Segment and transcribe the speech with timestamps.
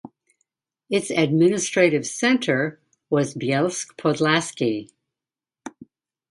[0.89, 2.79] Its administrative centre
[3.11, 4.89] was Bielsk Podlaski.